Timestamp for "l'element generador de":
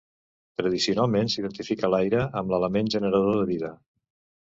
2.55-3.45